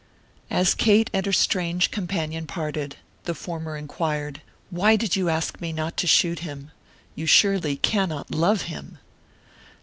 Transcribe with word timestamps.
As 0.49 0.73
Kate 0.73 1.11
and 1.13 1.27
her 1.27 1.31
strange 1.31 1.91
companion 1.91 2.47
parted, 2.47 2.95
the 3.25 3.35
former 3.35 3.77
inquired, 3.77 4.41
"Why 4.71 4.95
did 4.95 5.15
you 5.15 5.29
ask 5.29 5.61
me 5.61 5.71
not 5.71 5.95
to 5.97 6.07
shoot 6.07 6.39
him? 6.39 6.71
You 7.13 7.27
surely 7.27 7.75
cannot 7.75 8.31
love 8.33 8.63
him!" 8.63 8.97